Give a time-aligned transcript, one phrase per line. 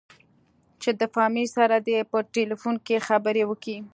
[0.81, 3.77] چې د فاميل سره دې په ټېلفون کښې خبرې وکې.